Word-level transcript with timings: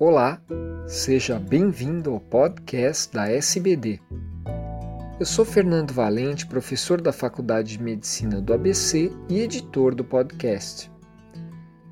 Olá, 0.00 0.40
seja 0.86 1.40
bem-vindo 1.40 2.12
ao 2.12 2.20
podcast 2.20 3.12
da 3.12 3.28
SBD. 3.28 3.98
Eu 5.18 5.26
sou 5.26 5.44
Fernando 5.44 5.92
Valente, 5.92 6.46
professor 6.46 7.00
da 7.00 7.12
Faculdade 7.12 7.72
de 7.76 7.82
Medicina 7.82 8.40
do 8.40 8.54
ABC 8.54 9.10
e 9.28 9.40
editor 9.40 9.96
do 9.96 10.04
podcast. 10.04 10.88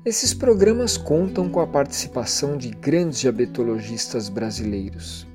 Esses 0.05 0.33
programas 0.33 0.95
contam 0.95 1.49
com 1.49 1.59
a 1.59 1.67
participação 1.67 2.55
de 2.55 2.69
grandes 2.69 3.19
diabetologistas 3.19 4.29
brasileiros. 4.29 5.27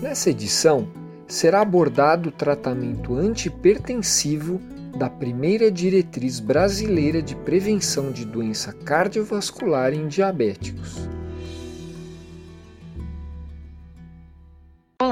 Nessa 0.00 0.30
edição, 0.30 0.86
será 1.26 1.62
abordado 1.62 2.28
o 2.28 2.32
tratamento 2.32 3.16
antipertensivo 3.16 4.60
da 4.96 5.10
primeira 5.10 5.72
diretriz 5.72 6.38
brasileira 6.38 7.20
de 7.20 7.34
prevenção 7.34 8.12
de 8.12 8.24
doença 8.24 8.72
cardiovascular 8.72 9.92
em 9.92 10.06
diabéticos. 10.06 11.10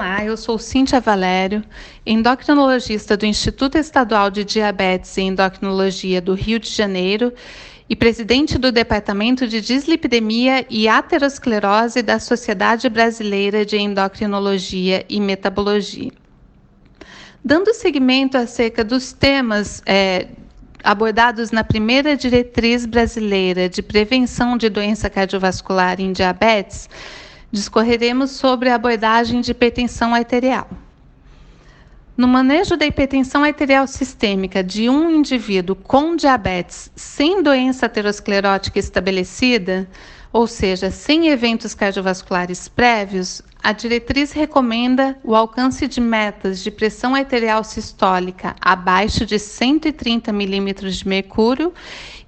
Olá, 0.01 0.25
eu 0.25 0.35
sou 0.35 0.59
Cíntia 0.59 0.99
Valério, 0.99 1.63
endocrinologista 2.07 3.19
do 3.19 3.27
Instituto 3.27 3.77
Estadual 3.77 4.31
de 4.31 4.45
Diabetes 4.45 5.15
e 5.19 5.21
Endocrinologia 5.21 6.23
do 6.23 6.33
Rio 6.33 6.59
de 6.59 6.71
Janeiro 6.71 7.31
e 7.87 7.95
presidente 7.95 8.57
do 8.57 8.73
Departamento 8.73 9.47
de 9.47 9.61
Dislipidemia 9.61 10.65
e 10.71 10.89
Aterosclerose 10.89 12.01
da 12.01 12.19
Sociedade 12.19 12.89
Brasileira 12.89 13.63
de 13.67 13.77
Endocrinologia 13.77 15.05
e 15.07 15.21
Metabologia. 15.21 16.11
Dando 17.45 17.75
seguimento 17.75 18.39
acerca 18.39 18.83
dos 18.83 19.13
temas 19.13 19.83
é, 19.85 20.29
abordados 20.83 21.51
na 21.51 21.63
primeira 21.63 22.17
diretriz 22.17 22.87
brasileira 22.87 23.69
de 23.69 23.83
prevenção 23.83 24.57
de 24.57 24.71
doença 24.71 25.11
cardiovascular 25.11 26.01
em 26.01 26.11
diabetes, 26.11 26.89
discorreremos 27.51 28.31
sobre 28.31 28.69
a 28.69 28.75
abordagem 28.75 29.41
de 29.41 29.51
hipertensão 29.51 30.15
arterial. 30.15 30.69
No 32.17 32.29
manejo 32.29 32.77
da 32.77 32.85
hipertensão 32.85 33.43
arterial 33.43 33.87
sistêmica 33.87 34.63
de 34.63 34.91
um 34.91 35.11
indivíduo 35.11 35.75
com 35.75 36.15
diabetes 36.15 36.91
sem 36.95 37.43
doença 37.43 37.87
aterosclerótica 37.87 38.79
estabelecida, 38.79 39.89
ou 40.33 40.47
seja, 40.47 40.91
sem 40.91 41.29
eventos 41.29 41.75
cardiovasculares 41.75 42.69
prévios, 42.69 43.43
a 43.63 43.73
diretriz 43.73 44.33
recomenda 44.33 45.19
o 45.25 45.35
alcance 45.35 45.87
de 45.87 46.01
metas 46.01 46.63
de 46.63 46.71
pressão 46.71 47.15
arterial 47.15 47.63
sistólica 47.65 48.55
abaixo 48.61 49.27
de 49.27 49.39
130 49.39 50.33
milímetros 50.33 50.97
de 50.97 51.09
mercúrio 51.09 51.73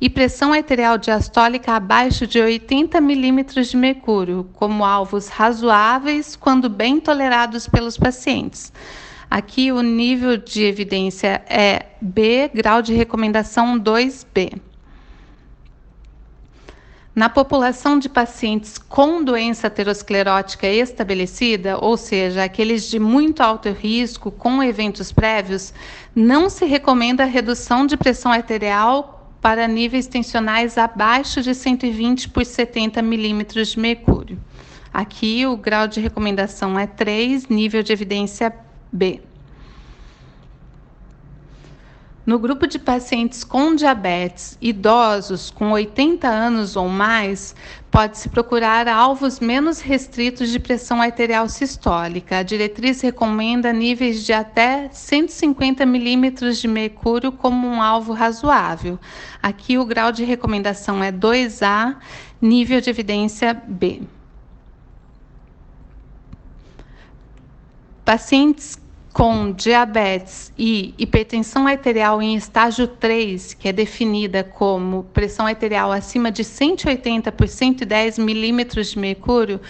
e 0.01 0.11
pressão 0.11 0.53
arterial 0.53 0.99
diastólica 0.99 1.73
abaixo 1.73 2.27
de 2.27 2.41
80 2.41 3.01
milímetros 3.01 3.69
de 3.69 3.77
mercúrio, 3.77 4.49
como 4.55 4.85
alvos 4.85 5.29
razoáveis 5.29 6.35
quando 6.35 6.69
bem 6.69 7.01
tolerados 7.01 7.69
pelos 7.69 7.97
pacientes. 7.97 8.73
Aqui 9.31 9.73
o 9.73 9.81
nível 9.81 10.37
de 10.37 10.65
evidência 10.65 11.43
é 11.49 11.87
B, 12.01 12.51
grau 12.53 12.83
de 12.83 12.93
recomendação 12.93 13.79
2B. 13.79 14.61
Na 17.15 17.29
população 17.29 17.99
de 17.99 18.09
pacientes 18.09 18.79
com 18.79 19.23
doença 19.23 19.67
aterosclerótica 19.67 20.67
estabelecida, 20.67 21.77
ou 21.79 21.99
seja, 21.99 22.43
aqueles 22.43 22.89
de 22.89 22.99
muito 22.99 23.43
alto 23.43 23.69
risco 23.69 24.31
com 24.31 24.63
eventos 24.63 25.13
prévios, 25.13 25.75
não 26.15 26.49
se 26.49 26.65
recomenda 26.65 27.25
a 27.25 27.27
redução 27.27 27.87
de 27.87 27.99
pressão 27.99 28.33
arterial 28.33 29.31
para 29.43 29.69
níveis 29.69 30.07
tensionais 30.07 30.79
abaixo 30.79 31.43
de 31.43 31.55
120 31.55 32.31
por 32.31 32.47
70 32.47 33.03
milímetros 33.03 33.69
de 33.69 33.79
mercúrio. 33.79 34.39
Aqui 34.91 35.47
o 35.47 35.55
grau 35.55 35.87
de 35.87 36.01
recomendação 36.01 36.79
é 36.79 36.87
3, 36.87 37.47
nível 37.49 37.83
de 37.83 37.93
evidência 37.93 38.55
B. 38.91 39.21
No 42.25 42.39
grupo 42.39 42.69
de 42.69 42.79
pacientes 42.79 43.43
com 43.43 43.75
diabetes, 43.75 44.57
idosos 44.61 45.51
com 45.51 45.73
80 45.73 46.29
anos 46.29 46.77
ou 46.77 46.89
mais, 46.89 47.53
pode-se 47.91 48.29
procurar 48.29 48.87
alvos 48.87 49.41
menos 49.41 49.81
restritos 49.81 50.49
de 50.51 50.61
pressão 50.61 51.03
arterial 51.03 51.49
sistólica. 51.49 52.39
A 52.39 52.43
diretriz 52.45 53.01
recomenda 53.01 53.73
níveis 53.73 54.25
de 54.25 54.33
até 54.33 54.89
150 54.93 55.85
milímetros 55.85 56.59
de 56.59 56.69
mercúrio 56.69 57.33
como 57.33 57.67
um 57.67 57.83
alvo 57.83 58.13
razoável. 58.13 59.01
Aqui 59.43 59.77
o 59.77 59.85
grau 59.85 60.13
de 60.13 60.23
recomendação 60.23 61.03
é 61.03 61.11
2A, 61.11 61.97
nível 62.41 62.81
de 62.81 62.89
evidência 62.89 63.53
B. 63.53 64.03
Pacientes 68.05 68.82
com 69.13 69.53
diabetes 69.53 70.53
e 70.59 70.95
hipertensão 70.97 71.67
arterial 71.67 72.23
em 72.23 72.35
estágio 72.35 72.87
3, 72.87 73.55
que 73.55 73.69
é 73.69 73.73
definida 73.73 74.43
como 74.43 75.05
pressão 75.13 75.47
arterial 75.47 75.93
acima 75.93 76.31
de 76.31 76.43
180 76.43 77.31
por 77.31 77.47
110 77.47 78.19
milímetros 78.19 78.91
de 78.91 78.99
mercúrio, 78.99 79.61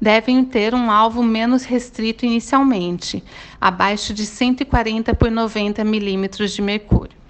devem 0.00 0.44
ter 0.44 0.74
um 0.74 0.90
alvo 0.90 1.22
menos 1.22 1.64
restrito 1.64 2.24
inicialmente, 2.24 3.22
abaixo 3.60 4.14
de 4.14 4.26
140 4.26 5.14
por 5.14 5.30
90 5.30 5.82
milímetros 5.82 6.52
de 6.52 6.62
mercúrio. 6.62 7.23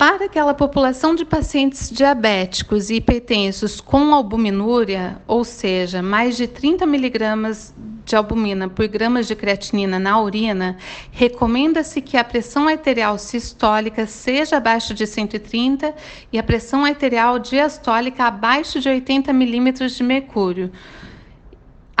Para 0.00 0.24
aquela 0.24 0.54
população 0.54 1.14
de 1.14 1.26
pacientes 1.26 1.90
diabéticos 1.90 2.88
e 2.88 2.94
hipertensos 2.94 3.82
com 3.82 4.14
albuminúria, 4.14 5.20
ou 5.28 5.44
seja, 5.44 6.00
mais 6.00 6.38
de 6.38 6.46
30 6.46 6.86
miligramas 6.86 7.74
de 8.06 8.16
albumina 8.16 8.66
por 8.66 8.88
gramas 8.88 9.28
de 9.28 9.36
creatinina 9.36 9.98
na 9.98 10.18
urina, 10.18 10.78
recomenda-se 11.12 12.00
que 12.00 12.16
a 12.16 12.24
pressão 12.24 12.66
arterial 12.66 13.18
sistólica 13.18 14.06
seja 14.06 14.56
abaixo 14.56 14.94
de 14.94 15.06
130 15.06 15.94
e 16.32 16.38
a 16.38 16.42
pressão 16.42 16.82
arterial 16.82 17.38
diastólica 17.38 18.24
abaixo 18.24 18.80
de 18.80 18.88
80 18.88 19.34
milímetros 19.34 19.94
de 19.94 20.02
mercúrio. 20.02 20.72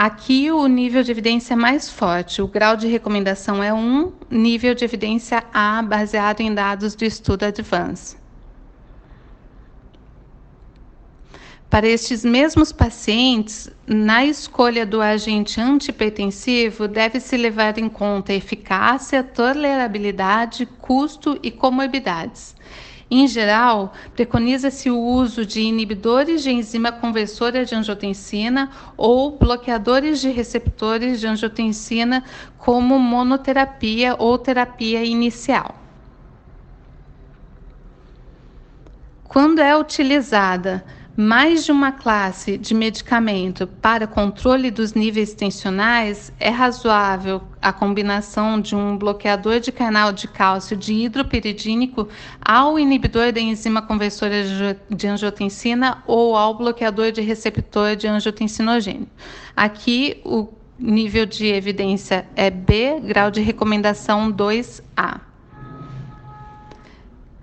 Aqui 0.02 0.50
o 0.50 0.66
nível 0.66 1.02
de 1.02 1.10
evidência 1.10 1.52
é 1.52 1.56
mais 1.56 1.90
forte. 1.90 2.40
O 2.40 2.48
grau 2.48 2.74
de 2.74 2.86
recomendação 2.86 3.62
é 3.62 3.70
1, 3.70 4.10
nível 4.30 4.74
de 4.74 4.82
evidência 4.82 5.44
A, 5.52 5.82
baseado 5.82 6.40
em 6.40 6.54
dados 6.54 6.94
do 6.94 7.04
estudo 7.04 7.42
Advance. 7.42 8.16
Para 11.68 11.86
estes 11.86 12.24
mesmos 12.24 12.72
pacientes, 12.72 13.70
na 13.86 14.24
escolha 14.24 14.86
do 14.86 15.02
agente 15.02 15.60
antipertensivo, 15.60 16.88
deve-se 16.88 17.36
levar 17.36 17.76
em 17.76 17.90
conta 17.90 18.32
eficácia, 18.32 19.22
tolerabilidade, 19.22 20.64
custo 20.64 21.38
e 21.42 21.50
comorbidades. 21.50 22.56
Em 23.10 23.26
geral, 23.26 23.92
preconiza-se 24.14 24.88
o 24.88 24.96
uso 24.96 25.44
de 25.44 25.60
inibidores 25.60 26.44
de 26.44 26.50
enzima 26.52 26.92
conversora 26.92 27.64
de 27.64 27.74
angiotensina 27.74 28.70
ou 28.96 29.36
bloqueadores 29.36 30.20
de 30.20 30.30
receptores 30.30 31.18
de 31.18 31.26
angiotensina 31.26 32.22
como 32.56 32.96
monoterapia 33.00 34.14
ou 34.16 34.38
terapia 34.38 35.04
inicial. 35.04 35.74
Quando 39.24 39.60
é 39.60 39.76
utilizada 39.76 40.84
mais 41.20 41.66
de 41.66 41.70
uma 41.70 41.92
classe 41.92 42.56
de 42.56 42.72
medicamento 42.72 43.66
para 43.66 44.06
controle 44.06 44.70
dos 44.70 44.94
níveis 44.94 45.34
tensionais, 45.34 46.32
é 46.40 46.48
razoável 46.48 47.42
a 47.60 47.74
combinação 47.74 48.58
de 48.58 48.74
um 48.74 48.96
bloqueador 48.96 49.60
de 49.60 49.70
canal 49.70 50.12
de 50.12 50.26
cálcio 50.26 50.74
de 50.74 50.94
hidropiridínico 50.94 52.08
ao 52.40 52.78
inibidor 52.78 53.32
da 53.32 53.40
enzima 53.40 53.82
conversora 53.82 54.42
de 54.88 55.06
angiotensina 55.06 56.02
ou 56.06 56.34
ao 56.34 56.56
bloqueador 56.56 57.12
de 57.12 57.20
receptor 57.20 57.96
de 57.96 58.06
angiotensinogênio. 58.06 59.06
Aqui 59.54 60.22
o 60.24 60.48
nível 60.78 61.26
de 61.26 61.48
evidência 61.48 62.26
é 62.34 62.48
B, 62.48 62.98
grau 63.00 63.30
de 63.30 63.42
recomendação 63.42 64.32
2A. 64.32 65.29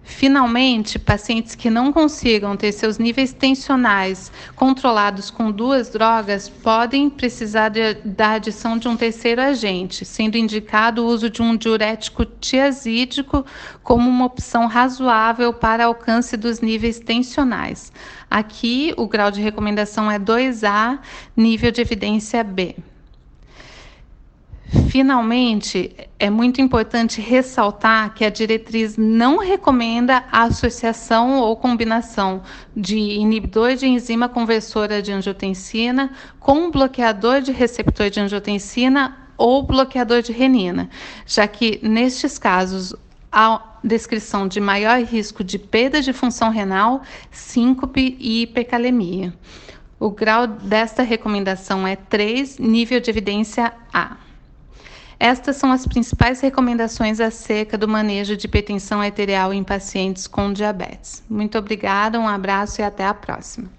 Finalmente, 0.07 0.97
pacientes 0.97 1.53
que 1.53 1.69
não 1.69 1.91
consigam 1.91 2.55
ter 2.55 2.71
seus 2.71 2.97
níveis 2.97 3.33
tensionais 3.33 4.31
controlados 4.55 5.29
com 5.29 5.51
duas 5.51 5.89
drogas 5.89 6.47
podem 6.47 7.09
precisar 7.09 7.69
de, 7.69 7.95
da 8.05 8.31
adição 8.31 8.77
de 8.77 8.87
um 8.87 8.95
terceiro 8.95 9.41
agente, 9.41 10.05
sendo 10.05 10.37
indicado 10.37 11.03
o 11.03 11.07
uso 11.07 11.29
de 11.29 11.41
um 11.41 11.57
diurético 11.57 12.23
tiazídico 12.25 13.45
como 13.83 14.09
uma 14.09 14.25
opção 14.25 14.65
razoável 14.65 15.53
para 15.53 15.85
alcance 15.85 16.37
dos 16.37 16.61
níveis 16.61 16.99
tensionais. 16.99 17.91
Aqui, 18.31 18.93
o 18.95 19.07
grau 19.07 19.29
de 19.29 19.41
recomendação 19.41 20.09
é 20.09 20.17
2A, 20.17 20.99
nível 21.35 21.69
de 21.69 21.81
evidência 21.81 22.41
B. 22.45 22.77
Finalmente, 24.89 25.95
é 26.19 26.29
muito 26.29 26.59
importante 26.59 27.21
ressaltar 27.21 28.13
que 28.13 28.25
a 28.25 28.29
diretriz 28.29 28.97
não 28.97 29.37
recomenda 29.37 30.25
a 30.29 30.43
associação 30.43 31.39
ou 31.39 31.55
combinação 31.55 32.41
de 32.75 32.97
inibidor 32.97 33.75
de 33.75 33.87
enzima 33.87 34.27
conversora 34.27 35.01
de 35.01 35.11
angiotensina 35.11 36.11
com 36.39 36.69
bloqueador 36.69 37.39
de 37.39 37.53
receptor 37.53 38.09
de 38.09 38.19
angiotensina 38.19 39.17
ou 39.37 39.63
bloqueador 39.63 40.21
de 40.21 40.33
renina, 40.33 40.89
já 41.25 41.47
que 41.47 41.79
nestes 41.81 42.37
casos 42.37 42.93
há 43.31 43.77
descrição 43.81 44.49
de 44.49 44.59
maior 44.59 44.99
risco 45.01 45.45
de 45.45 45.57
perda 45.57 46.01
de 46.01 46.11
função 46.11 46.49
renal, 46.49 47.03
síncope 47.31 48.17
e 48.19 48.41
hipercalemia. 48.41 49.33
O 49.97 50.09
grau 50.09 50.45
desta 50.45 51.03
recomendação 51.03 51.87
é 51.87 51.95
3, 51.95 52.59
nível 52.59 52.99
de 52.99 53.09
evidência 53.09 53.71
A. 53.93 54.26
Estas 55.19 55.55
são 55.55 55.71
as 55.71 55.87
principais 55.87 56.41
recomendações 56.41 57.19
acerca 57.19 57.77
do 57.77 57.87
manejo 57.87 58.37
de 58.37 58.45
hipertensão 58.45 59.01
arterial 59.01 59.51
em 59.51 59.63
pacientes 59.63 60.27
com 60.27 60.53
diabetes. 60.53 61.23
Muito 61.27 61.57
obrigada, 61.57 62.19
um 62.19 62.27
abraço 62.27 62.81
e 62.81 62.83
até 62.83 63.05
a 63.05 63.13
próxima. 63.13 63.76